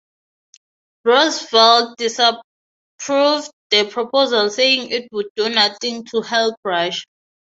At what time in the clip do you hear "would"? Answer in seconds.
5.11-5.27